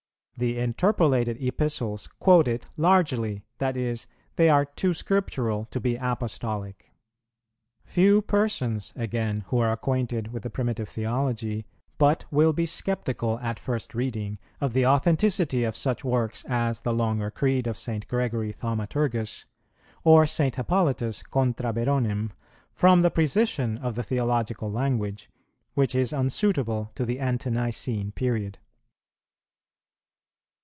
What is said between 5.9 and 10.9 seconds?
Apostolic. Few persons, again, who are acquainted with the primitive